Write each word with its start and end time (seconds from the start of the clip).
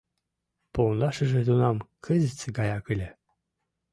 Пондашыже 0.73 1.41
тунам 1.47 1.77
кызытсе 2.05 2.47
гаяк 2.57 2.85
ыле. 2.93 3.09